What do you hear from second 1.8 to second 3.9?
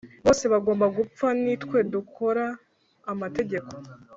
dukora amategeko